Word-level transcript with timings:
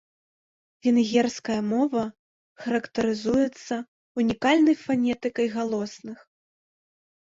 Венгерская 0.87 1.57
мова 1.73 2.05
характарызуецца 2.65 3.73
ўнікальнай 4.25 4.75
фанетыкай 4.85 5.47
галосных. 5.61 6.17